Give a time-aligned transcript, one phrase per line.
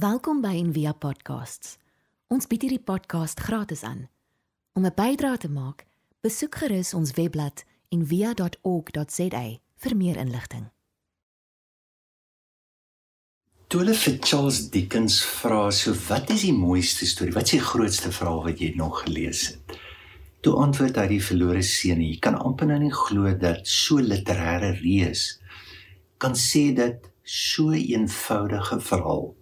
[0.00, 1.74] Welkom by Envia Podcasts.
[2.32, 4.06] Ons bied hierdie podcast gratis aan.
[4.72, 5.84] Om 'n bydrae te maak,
[6.24, 9.42] besoek gerus ons webblad en via.org.za
[9.76, 10.70] vir meer inligting.
[13.66, 17.34] Toe hulle vir Charles Dickens vra, "So wat is die mooiste storie?
[17.34, 19.78] Wat is die grootste verhaal wat jy nog gelees het?"
[20.40, 22.00] Toe antwoord hy die verlore seun.
[22.00, 25.40] Jy kan amper nou nie glo dat so literêre reus
[26.18, 29.34] kan sê dat so 'n eenvoudige verhaal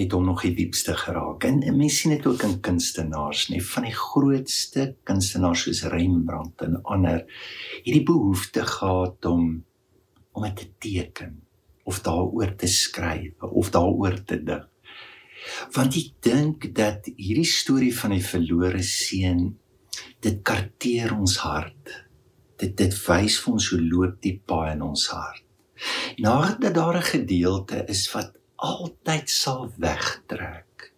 [0.00, 1.44] het hom nog die diepste geraak.
[1.44, 6.64] En, en mense sien dit ook in kunstenaars, nê, van die grootste kunstenaars soos Rembrandt
[6.64, 7.26] en ander,
[7.84, 9.60] hierdie behoefte gehad om
[10.30, 11.40] om dit te teken
[11.90, 14.68] of daaroor te skryf of daaroor te dink.
[15.74, 19.48] Want ek dink dat hierdie storie van die verlore seun
[20.22, 21.94] dit karteer ons hart.
[22.60, 25.44] Dit dit wys vir ons hoe loop die paai in ons hart.
[26.20, 30.92] Nadat daar 'n gedeelte is wat altyd sal wegtrek.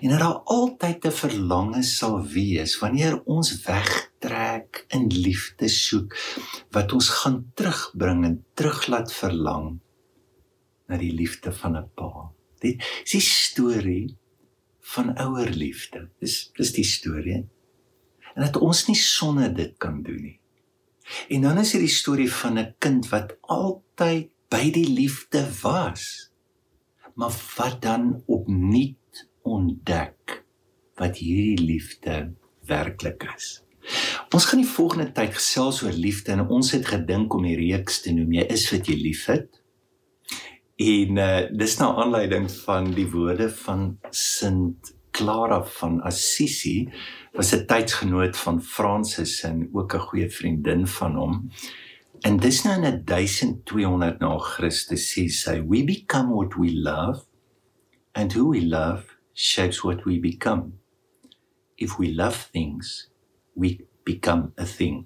[0.00, 6.14] En dat daar altyd 'n verlange sal wees wanneer ons wegtrek in liefde soek
[6.70, 9.80] wat ons gaan terugbring en terug laat verlang
[10.86, 12.30] na die liefde van 'n pa.
[12.58, 14.16] Dit is die storie
[14.80, 16.08] van ouer liefde.
[16.20, 17.48] Dis dis die storie.
[18.34, 20.40] En dat ons nie sonder dit kan doen nie.
[21.28, 26.30] En dan is dit die storie van 'n kind wat altyd by die liefde was
[27.14, 30.44] maar wat dan opnuut ontdek
[30.94, 32.32] wat hierdie liefde
[32.66, 33.60] werklik is.
[34.32, 38.00] Ons gaan die volgende tyd gesels oor liefde en ons het gedink om die reeks
[38.04, 39.60] te noem jy is wat jy liefhet.
[40.80, 46.88] En uh, dis nou aanleiding van die woorde van Sint Clara van Assisi
[47.32, 51.50] was 'n tydsgenoot van Fransis en ook 'n goeie vriendin van hom.
[52.24, 57.26] En dis nou in 1200 na Christus sê sy we become what we love
[58.14, 60.72] and who we love shapes what we become.
[61.76, 63.10] If we love things,
[63.54, 65.04] we become a thing.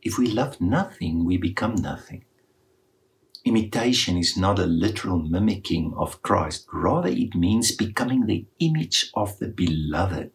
[0.00, 2.24] If we love nothing, we become nothing.
[3.44, 9.38] Imitation is not a literal mimicking of Christ, rather, it means becoming the image of
[9.40, 10.30] the beloved,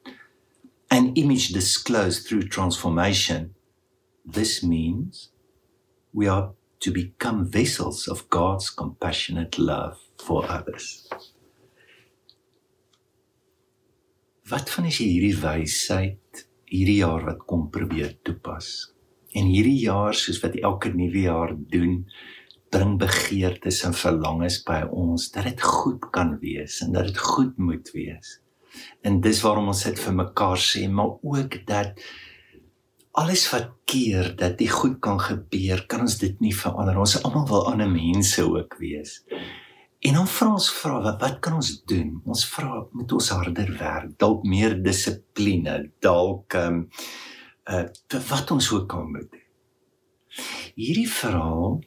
[0.92, 3.56] an image disclosed through transformation.
[4.26, 5.30] This means
[6.14, 11.08] we are to become vessels of God's compassionate love for others.
[14.50, 16.44] Wat van as jy hierdie wysheid
[16.74, 18.92] hierdie jaar wat kom probeer toepas?
[19.34, 22.04] En hierdie jaar soos wat elke nuwe jaar doen,
[22.74, 27.58] bring begeertes en verlangens by ons dat dit goed kan wees en dat dit goed
[27.62, 28.40] moet wees.
[29.06, 32.02] En dis waarom ons dit vir mekaar sê, maar ook dat
[33.14, 36.98] alles wat keer dat dit goed kan gebeur, kan ons dit nie verander.
[36.98, 39.20] Ons almal wil ander mense ook wees.
[40.04, 42.18] En dan vra ons vra wat, wat kan ons doen?
[42.26, 46.88] Ons vra moet ons harder werk, dalk meer dissipline, dalk ehm um,
[47.72, 49.38] uh wat ons ook kan moet.
[50.76, 51.78] Hierdie verhaal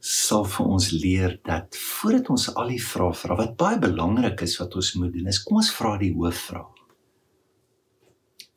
[0.00, 4.56] sal vir ons leer dat voordat ons al die vrae vra wat baie belangrik is
[4.62, 6.72] wat ons moet doen is kom ons vra die hoofvraag.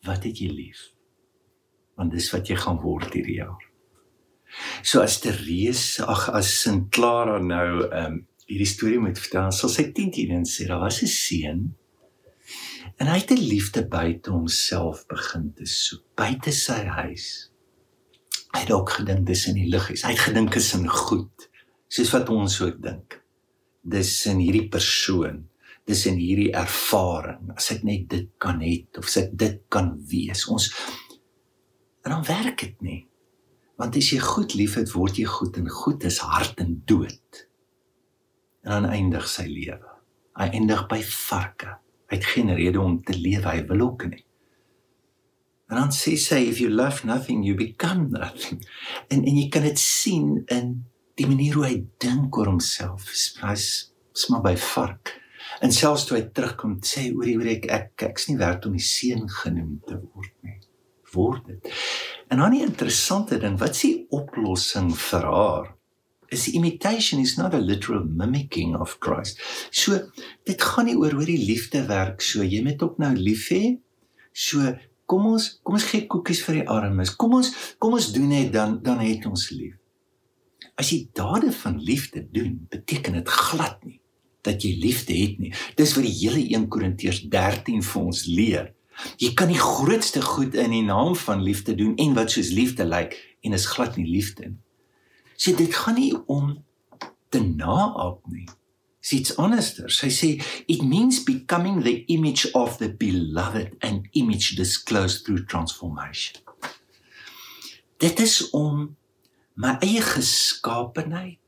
[0.07, 0.85] Wat het jy lief?
[1.99, 3.59] Want dis wat jy gaan word hierdie jaar.
[4.81, 9.69] So as Therese, ag as Sint Clara nou ehm um, hierdie storie moet vertel, sal
[9.69, 11.59] sy 10 teen en sê daar was 'n seun
[12.97, 17.51] en hy het 'n liefde buite homself begin te soek, buite sy huis.
[18.55, 20.01] Hy het ook gedink dis in die lig is.
[20.01, 21.49] Hy het gedink is in goed,
[21.87, 23.21] soos wat ons ook dink.
[23.83, 25.45] Dis in hierdie persoon
[25.89, 29.95] dis in hierdie ervaring as ek net dit kan hê of as ek dit kan
[30.11, 30.69] wees ons
[32.01, 33.01] En dan werk dit nie.
[33.79, 37.45] Want as jy goed liefhet, word jy goed en goed is hart en dood.
[38.67, 39.93] En dan eindig sy lewe.
[40.39, 41.77] Hy eindig by varke.
[42.09, 44.23] Hy het geen rede om te lewe, hy wil ook nie.
[45.69, 48.63] En dan sê sy if you love nothing you become nothing.
[49.13, 50.71] En en jy kan dit sien in
[51.19, 53.11] die manier hoe hy dink oor homself.
[53.43, 53.67] Hy's
[54.17, 55.13] smaak by vark.
[55.63, 58.75] En selfs toe hy terugkom sê oor die oor ek ek ek's nie werd om
[58.75, 60.57] die seun genoem te word nie
[61.13, 61.73] word dit.
[62.27, 65.75] En dan 'n interessante ding, wat is die oplossing vir haar?
[66.29, 69.41] Is imitation is not a literal mimicking of Christ.
[69.71, 70.11] So
[70.43, 73.79] dit gaan nie oor hoe die liefde werk so jy moet ook nou lief hê.
[74.31, 77.15] So kom ons kom ons gee koekies vir die armes.
[77.15, 79.75] Kom ons kom ons doen net dan dan het ons lief.
[80.75, 83.99] As jy dade van liefde doen, beteken dit glad nie
[84.41, 85.53] dat jy liefde het nie.
[85.75, 88.69] Dis wat die hele 1 Korintiërs 13 vir ons leer.
[89.19, 92.85] Jy kan die grootste goed in die naam van liefde doen en wat soos liefde
[92.85, 94.63] lyk en is glad nie liefde nie.
[95.39, 96.57] Sê dit gaan nie om
[97.31, 98.47] te naap nie.
[99.09, 99.87] Dit's anderster.
[99.89, 100.29] Sy sê
[100.67, 106.43] it means becoming the image of the beloved and image disclosed through transformation.
[107.97, 108.97] Dit is om
[109.55, 111.39] my eie geskaapenheid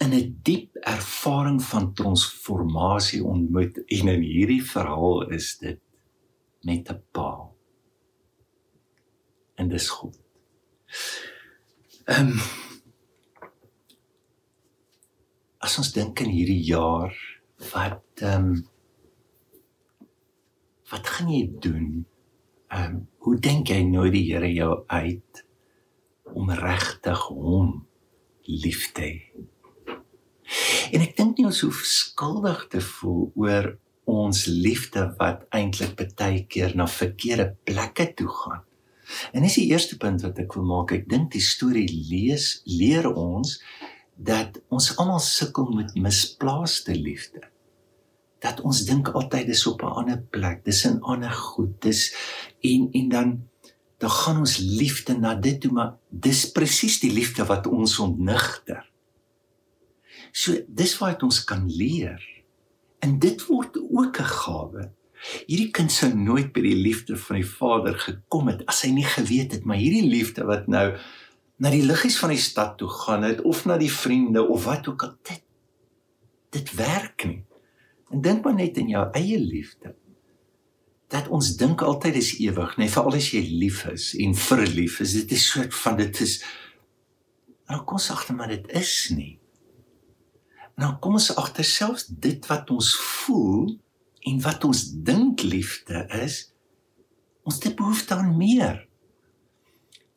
[0.00, 5.78] in 'n diep ervaring van transformasie ontmoet en in hierdie verhaal is dit
[6.62, 7.50] met 'n pa.
[9.54, 10.16] En dis goed.
[12.04, 12.40] Ehm um,
[15.60, 17.12] As ons dink in hierdie jaar
[17.74, 18.60] wat ehm um,
[20.90, 21.90] wat gaan jy doen?
[22.72, 25.44] Ehm um, hoe dink jy nou die Here jou uit
[26.32, 27.86] om regtig hom
[28.48, 29.44] lief te hê?
[30.96, 33.68] En ek dink nie ons hoef skuldig te voel oor
[34.10, 38.64] ons liefde wat eintlik baie keer na verkeerde plekke toe gaan.
[39.32, 40.92] En dis die eerste punt wat ek wil maak.
[40.94, 43.58] Ek dink die storie lees leer ons
[44.20, 47.42] dat ons almal sukkel met misplaaste liefde.
[48.40, 52.14] Dat ons dink altyd dis op 'n ander plek, dis in ander goed, dis
[52.60, 53.38] en en dan
[54.00, 58.90] dan gaan ons liefde na dit toe, maar dis presies die liefde wat ons ontnigter.
[60.32, 62.39] So dis wat ons kan leer.
[63.00, 64.90] En dit word ook 'n gawe.
[65.46, 69.04] Hierdie kind sou nooit by die liefde van die Vader gekom het as hy nie
[69.04, 70.96] geweet het maar hierdie liefde wat nou
[71.60, 74.88] na die liggies van die stad toe gaan het of na die vriende of wat
[74.88, 75.42] ook al dit
[76.50, 77.44] dit werk nie.
[78.10, 79.94] En dink maar net in jou eie liefde.
[81.08, 85.12] Dat ons dink altyd is ewig, nee, veral as jy lief is en verlief is,
[85.12, 86.40] dit is soort van dit is
[87.70, 89.39] Nou kom ons agter maar dit is nie.
[90.80, 92.94] Nou kom ons agter selfs dit wat ons
[93.24, 93.74] voel
[94.30, 96.42] en wat ons dink liefde is,
[97.44, 98.86] ons het behoefte aan meer.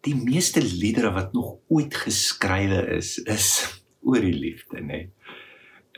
[0.04, 3.50] Die meeste liedere wat nog ooit geskrywe is, is
[4.08, 4.88] oor die liefde, nê.
[4.88, 5.42] Nee.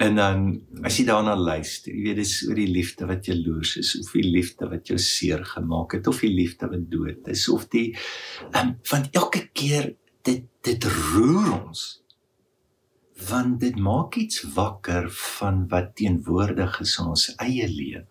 [0.03, 0.39] En dan
[0.83, 4.25] as jy daarna luister, jy weet dis oor die liefde wat jaloers is, of die
[4.27, 7.94] liefde wat jou seer gemaak het, of die liefde wat dood is, of die
[8.51, 9.94] um, want elke keer
[10.27, 11.85] dit dit roer ons
[13.15, 18.07] want dit maak iets wakker van wat teenwoordig is in ons eie lewe.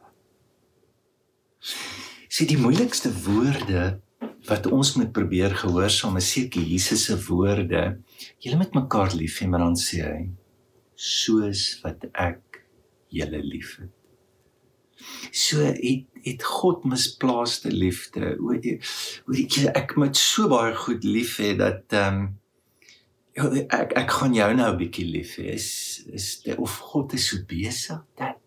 [2.28, 3.84] Sien die moeilikste woorde
[4.48, 7.84] wat ons moet probeer gehoorsaam is seker Jesus se woorde.
[8.42, 10.24] Julle moet mekaar lief hê, maar dan sê hy
[10.94, 12.64] soos wat ek
[13.12, 13.92] julle liefhet.
[15.34, 18.32] So het het God misplaaste liefde.
[18.40, 18.56] Oor
[19.28, 22.32] oor ek moet so baie goed lief hê dat ehm um,
[23.34, 25.54] Ja, ek ek gaan jou nou 'n bietjie lief hê.
[25.54, 28.38] Is is die, of God is so besig dat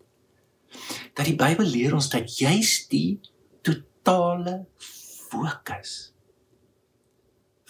[1.14, 3.20] dat die Bybel leer ons dat juis die
[3.62, 6.14] totale fokus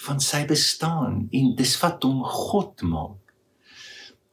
[0.05, 3.33] van sy bestaan en dis wat hom God maak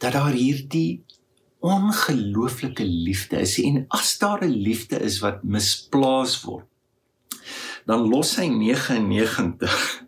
[0.02, 1.04] dat daar hierdie
[1.64, 6.68] ongelooflike liefde is en as daar 'n liefde is wat misplaas word
[7.86, 10.04] dan los hy 99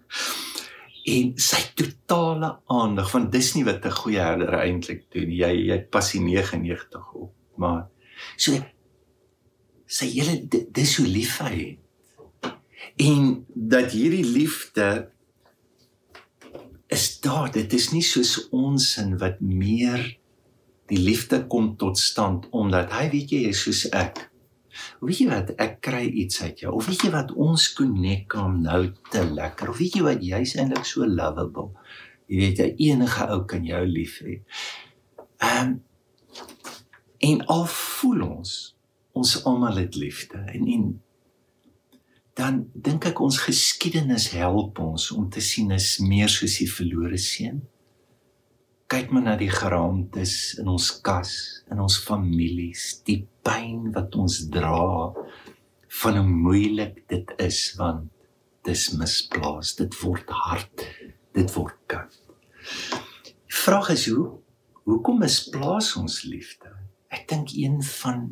[1.06, 5.78] en sy totale aandag want dis nie wat 'n goeie herder eintlik doen jy jy
[5.90, 7.86] pas die 99 op maar
[8.36, 8.58] so
[9.86, 12.52] sy hele dis hoe lief hy het.
[13.02, 15.08] En dat hierdie liefde
[16.92, 20.04] is daar dit is nie soos ons in wat meer
[20.90, 24.28] die liefde kom tot stand omdat hy weet jy is soos ek
[25.00, 26.74] Weet jy wat, ek kry iets uit jou.
[26.78, 29.72] Of weet jy wat, ons connect hom nou te lekker.
[29.72, 31.72] Of weet jy wat, jy's eintlik so lovable.
[32.30, 34.40] Jy weet jy enige ou kan jou lief hê.
[35.44, 35.76] Um,
[37.18, 38.54] en al voel ons
[39.16, 40.88] ons almal het liefde en en
[42.36, 47.20] dan dink ek ons geskiedenis help ons om te sien is meer soos die verlore
[47.20, 47.62] seun
[48.86, 51.32] kyk maar na die geraamtes in ons kas,
[51.70, 55.10] in ons families, die pyn wat ons dra
[56.02, 58.12] van hoe moeilik dit is want
[58.66, 60.86] dis misplaas, dit word hard,
[61.34, 62.16] dit word koud.
[63.46, 64.36] Die vraag is hoe
[64.86, 66.70] hoekom misplaas ons liefde?
[67.10, 68.28] Ek dink een van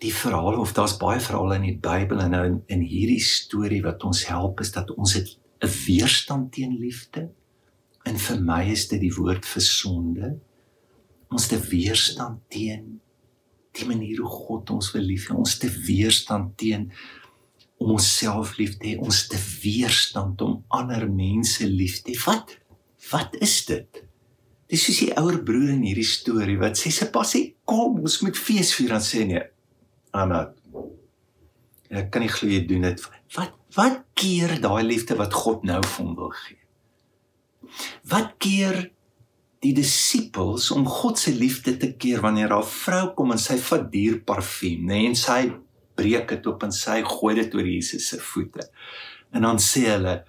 [0.00, 3.82] die verhale of daar's baie verhale in die Bybel en nou in, in hierdie storie
[3.84, 7.28] wat ons help is dat ons het 'n weerstand teen liefde
[8.08, 10.34] En vir my is dit die woord vir sonde.
[11.30, 12.98] Ons te weerstand teen
[13.78, 15.36] die manier hoe God ons wil lief hê.
[15.38, 16.88] Ons te weerstand teen
[17.80, 18.96] om onsself lief te hê.
[18.98, 22.22] Ons te weerstand om ander mense lief te hê.
[22.26, 22.56] Wat?
[23.10, 24.02] Wat is dit?
[24.70, 28.20] Dis soos die ouer broer in hierdie storie wat sê se pas sê kom ons
[28.22, 29.42] moet fees vier dan sê nee.
[30.14, 30.44] Anna.
[31.90, 33.02] Ek kan nie glo jy doen dit.
[33.34, 36.58] Wat wat keer daai liefde wat God nou vir hom wil gee?
[38.10, 38.90] Wat keer
[39.60, 43.92] die disippels om God se liefde te keer wanneer 'n vrou kom en sy vat
[43.92, 45.52] duur parfuum, nê, en sy
[45.94, 48.70] breek dit op en sy gooi dit oor Jesus se voete.
[49.32, 50.24] En dan sê hulle: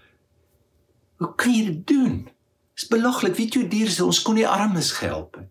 [1.18, 2.30] "Hoe kan jy dit doen?
[2.76, 3.36] Dis belaglik.
[3.36, 5.50] Weet jy hoe duur is ons kon nie armes gehelp het."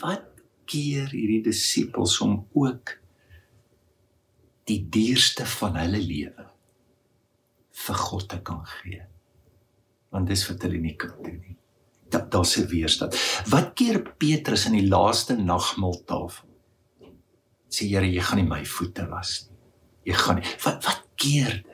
[0.00, 0.24] Wat
[0.64, 2.98] keer hierdie disippels om ook
[4.64, 6.46] die duurste van hulle lewe
[7.86, 9.04] vir God te kan gee.
[10.16, 11.56] Want dis wat hulle nie kan doen nie.
[12.12, 13.16] Dat daar se weerstand.
[13.52, 16.48] Wat keer Petrus in die laaste nagmaaltafel?
[17.68, 19.58] Sê Here, jy gaan nie my voete was nie.
[20.08, 20.52] Jy gaan nie.
[20.64, 21.72] Wat wat keer dit?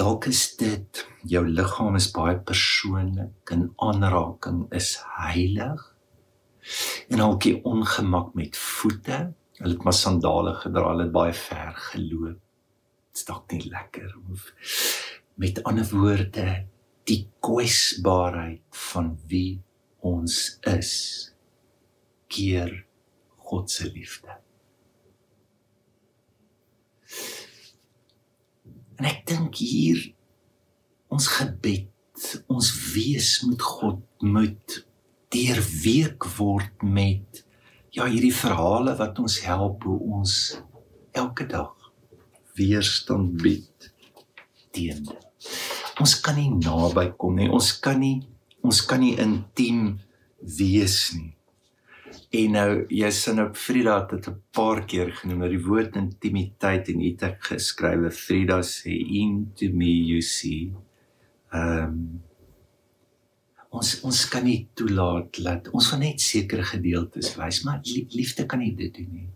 [0.00, 5.82] Dalk is dit jou liggaam is baie persoonlik en aanraking is heilig.
[7.12, 9.26] En alk die ongemak met voete
[9.60, 12.38] Hulle het maar sandale gedra, hulle het baie ver geloop.
[13.10, 14.46] Dit stak nie lekker of
[15.40, 16.46] met ander woorde
[17.08, 19.62] die kwesbaarheid van wie
[20.04, 20.92] ons is
[22.30, 22.72] keer
[23.48, 24.36] God se liefde.
[29.00, 30.02] En ek dink hier
[31.10, 31.88] ons gebed,
[32.52, 34.82] ons wees met God moet
[35.32, 37.40] deurweek word met
[37.96, 40.36] ja hierdie verhale wat ons help hoe ons
[41.16, 41.72] elke dag
[42.60, 43.90] weerstand bied
[44.76, 45.29] teen dit.
[46.00, 47.50] Ons kan nie naby kom nie.
[47.50, 48.20] Ons kan nie
[48.60, 49.98] ons kan nie intiem
[50.58, 51.34] wees nie.
[52.36, 56.88] En nou jy sin op Frida het dit 'n paar keer genoem, die woord intimiteit
[56.88, 60.72] en dit ek geskrywe Frida sê into me you see.
[61.52, 62.20] Ehm um,
[63.70, 67.82] ons ons kan nie toelaat dat ons van net sekere gedeeltes wys maar
[68.16, 69.28] liefde kan nie dit doen nie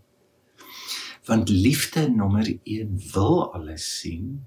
[1.25, 4.43] want liefde nommer 1 wil alles sien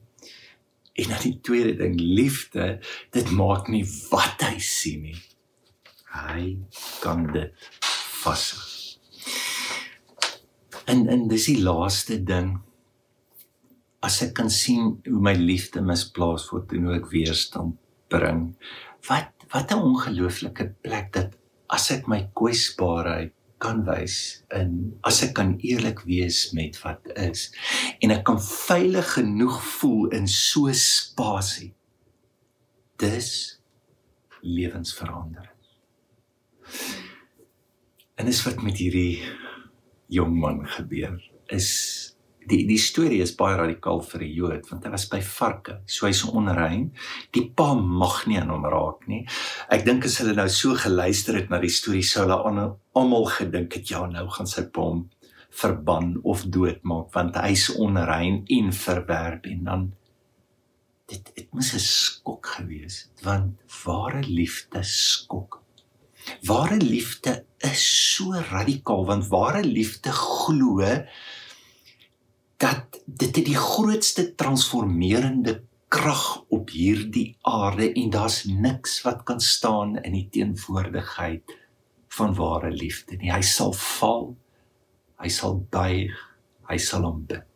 [0.99, 2.79] en dan die tweede ding liefde
[3.15, 5.19] dit maak nie wat hy sien nie.
[6.15, 6.57] Hy
[7.03, 7.69] kan dit
[8.23, 8.47] vas
[10.89, 12.55] en en dis die laaste ding.
[14.05, 17.77] As ek kan sien hoe my liefde misplaas word en hoe ek weerstand
[18.13, 18.55] bring
[19.09, 21.37] wat wat 'n ongelooflike plek dat
[21.77, 24.75] as ek my kwesbaarheid kan wys in
[25.09, 27.49] as ek kan eerlik wees met wat is
[28.05, 31.73] en ek kan veilig genoeg voel in so spasie
[33.03, 33.31] dis
[34.43, 35.57] lewensverandering
[38.19, 39.23] en dis wat met hierdie
[40.13, 41.19] jong man gebeur
[41.55, 41.71] is
[42.49, 46.07] die die storie is baie radikaal vir 'n Jood want hy was by varke, so
[46.07, 46.91] hy's onrein.
[47.33, 49.27] Die pa mag nie aan hom raak nie.
[49.71, 53.75] Ek dink as hulle nou so geluister het na die storie sou hulle almal gedink
[53.75, 55.09] het ja, nou gaan sy pa hom
[55.51, 59.87] verban of doodmaak want hy's onrein en verwerp en dan
[61.09, 65.63] dit dit moes 'n skok gewees het want ware liefde skok.
[66.45, 70.81] Ware liefde is so radikaal want ware liefde glo
[72.59, 79.97] dat dit die grootste transformerende krag op hierdie aarde en daar's niks wat kan staan
[80.03, 81.55] in die teenwoordigheid
[82.19, 83.31] van ware liefde nie.
[83.33, 84.33] Hy sal val.
[85.23, 86.19] Hy sal buig.
[86.69, 87.47] Hy sal aanbid.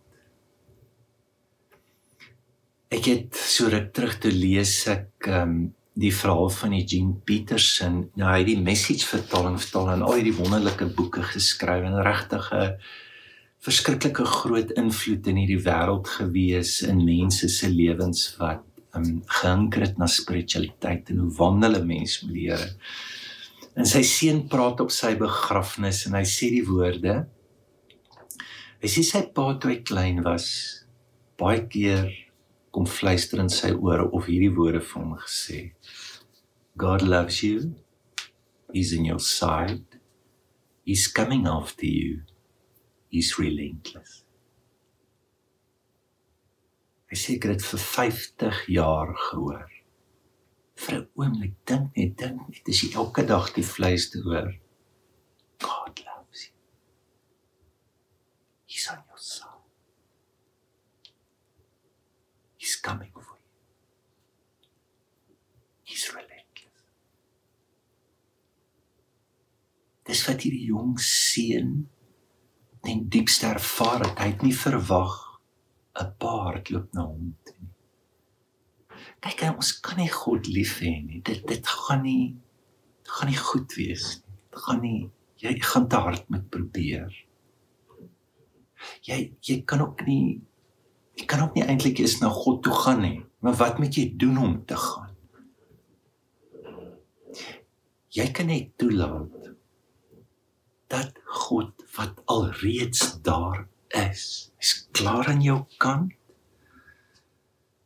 [2.93, 8.03] Ek het so ruk terug te lees ek um, die verhaal van Eugene Peterson.
[8.21, 12.53] Nou hy het die message vertaling vertaal en al hierdie wonderlike boeke geskryf en regtig
[12.53, 13.01] 'n uh,
[13.63, 18.65] verskriklike groot invloed in hierdie wêreld gewees in mense se lewens wat
[18.99, 22.75] um gehinker het na spiritualiteit en hoe wandel 'n mens met die Here.
[23.77, 27.27] En sy seun praat op sy begrafnis en hy sê die woorde
[28.83, 30.47] Hy sê sy pa toe hy klein was
[31.39, 32.11] baie keer
[32.73, 35.73] kom fluister in sy ore of hierdie woorde vir hom gesê
[36.77, 37.75] God loves you.
[38.73, 39.85] He's in your side.
[40.85, 42.23] He's coming after you
[43.13, 44.23] is relentless.
[47.13, 49.69] Hy sê dit vir 50 jaar gehoor.
[50.81, 54.49] Vir 'n oomblik dink net dink net as jy elke dag die vleis te hoor.
[55.61, 56.57] God loves you.
[58.65, 59.69] He's on your side.
[62.57, 63.53] He's coming for you.
[65.85, 66.85] He's relentless.
[70.09, 71.91] Dis wat hierdie jong seun
[72.83, 75.15] ten diepste ervaar het hy het nie verwag
[76.01, 77.71] 'n paard loop na hom toe nie.
[79.23, 81.21] Kyk, ons kan nie God lief hê nie.
[81.21, 82.37] Dit dit gaan nie
[83.07, 84.35] gaan nie goed wees nie.
[84.51, 85.11] Dit gaan nie
[85.43, 87.13] jy gaan te hard met probeer.
[89.03, 90.41] Jy jy kan ook nie
[91.19, 93.19] jy kan ook nie eintlik eens na God toe gaan nie.
[93.41, 95.11] Maar wat moet jy doen om te gaan?
[98.13, 99.52] Jy kan net toelaat
[100.93, 106.13] dat God wat alreeds daar is, is klaar aan jou kant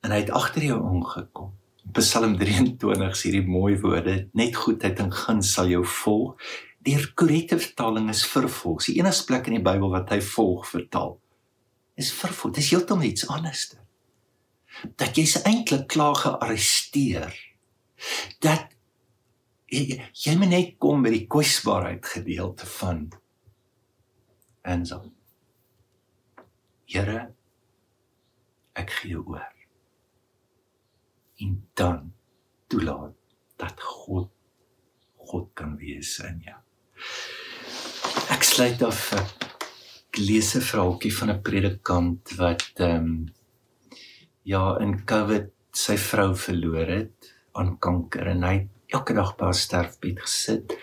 [0.02, 1.52] en hy het agter jou aangekom.
[1.94, 6.34] Psalm 23 sê hierdie mooi woorde: Net goedheid en guns sal jou volg.
[6.86, 8.84] Die korrekte vertaling is vervolg.
[8.86, 11.16] Die enigste plek in die Bybel wat hy volg vertaal
[11.98, 12.54] is vervolg.
[12.58, 13.68] Dis heeltemal iets anders.
[15.00, 17.34] Dat jy's eintlik klaar gearresteer.
[18.44, 18.75] Dat
[19.70, 23.06] jy, jy moet net kom by die kwesbaarheid gedeelte van
[24.86, 24.98] so.
[26.90, 27.20] Here
[28.76, 29.52] ek gee oor.
[31.42, 32.12] En dan
[32.70, 33.14] toelaat
[33.60, 34.32] dat God
[35.26, 36.58] God kan wees in jou.
[38.30, 43.26] Ek sluit af ek lees 'n verhaaltjie van 'n predikant wat ehm um,
[44.44, 49.58] ja in Covid sy vrou verloor het aan kanker en hy elke dag by haar
[49.58, 50.76] sterfbed gesit.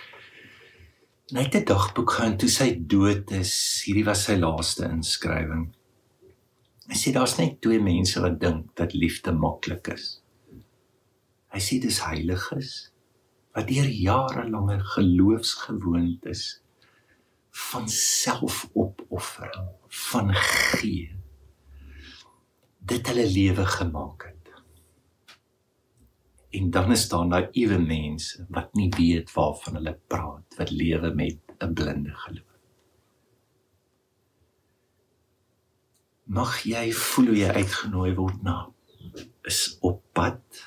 [1.31, 3.53] En hy het 'n dagboek gehou toe sy dood is.
[3.85, 5.73] Hierdie was sy laaste inskrywing.
[6.87, 10.21] Hy sê daar's net twee mense wat dink dat liefde maklik is.
[11.53, 12.91] Hy sê dis heiliges
[13.53, 16.61] wat deur jarelange geloofsgewoontes
[17.53, 21.13] van selfopoffering, van gee
[22.85, 24.42] dit hulle lewe gemaak het
[26.53, 31.39] en dan is daar naïewe mense wat nie weet waarvan hulle praat wat lewe met
[31.59, 32.51] 'n blinde geloof.
[36.25, 38.57] Mag jy voel hoe jy uitgenooi word na
[39.43, 40.63] is op pad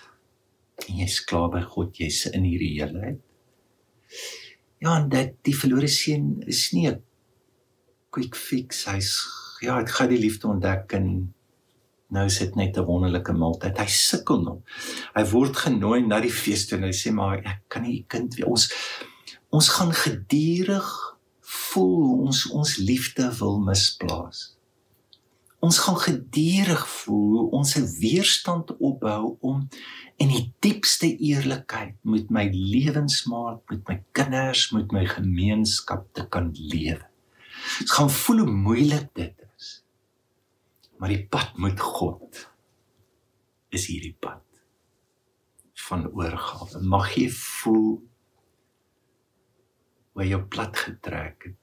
[0.86, 3.20] en jy's klaar by God, jy's in hierdie heelheid.
[4.78, 7.02] Ja, en dat die verlore seun is nie 'n
[8.10, 8.84] quick fix.
[8.84, 9.12] Hy's
[9.60, 11.34] ja, hy gaan die liefde ontdek en
[12.08, 13.78] nou is dit net 'n wonderlike maaltyd.
[13.78, 14.58] Hy sukkel nog.
[15.14, 18.34] Hy word genooi na die fees toe en hy sê maar ek kan nie kind
[18.34, 18.46] wees.
[18.46, 18.72] Ons
[19.50, 24.56] ons gaan gedurig voel ons ons liefde wil misplaas.
[25.64, 29.68] Ons gaan gedurig voel ons 'n weerstand opbou om
[30.16, 36.52] in die diepste eerlikheid met my lewensmaat, met my kinders, met my gemeenskap te kan
[36.52, 37.06] lewe.
[37.78, 39.45] Dit gaan voel hoe moeilik dit
[40.98, 42.46] Maar die pad met God
[43.74, 44.42] is hierdie pad
[45.86, 46.80] van oorgawe.
[46.80, 47.90] Mag jy voel
[50.16, 51.62] hoe jy plat getrek het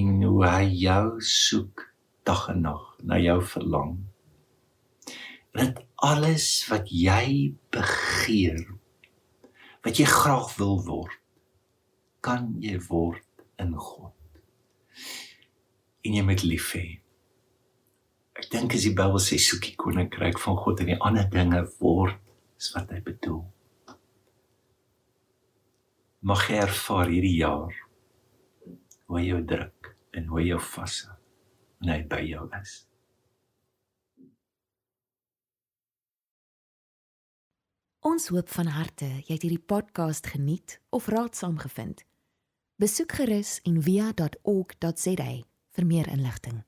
[0.00, 1.84] en hoe hy jou soek
[2.28, 3.96] dag en nag na jou verlang.
[5.56, 8.62] Dat alles wat jy begeer,
[9.84, 11.18] wat jy graag wil word,
[12.24, 13.26] kan jy word
[13.60, 14.14] in God.
[16.06, 16.86] En jy moet lief hê.
[18.40, 21.58] Ek dink as die Bybel sê soek die koninkryk van God en die ander dinge
[21.76, 22.16] word
[22.56, 23.42] is wat hy bedoel.
[26.24, 27.74] Mag jy ervaar hierdie jaar
[29.12, 31.12] hoe jy druk en hoe jy vashou
[31.84, 32.78] en hy by jou is.
[38.08, 42.06] Ons hoop van harte jy het hierdie podcast geniet of raadsaam gevind.
[42.80, 45.30] Besoek gerus en via.ok.za
[45.76, 46.64] vir meer inligting.